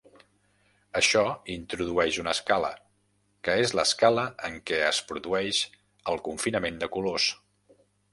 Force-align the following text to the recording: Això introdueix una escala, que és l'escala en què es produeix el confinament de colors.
Això 0.99 1.21
introdueix 1.55 2.15
una 2.23 2.31
escala, 2.37 2.71
que 3.47 3.57
és 3.65 3.73
l'escala 3.79 4.23
en 4.49 4.57
què 4.71 4.79
es 4.87 5.03
produeix 5.11 5.61
el 6.15 6.23
confinament 6.29 6.81
de 6.85 6.91
colors. 6.97 7.29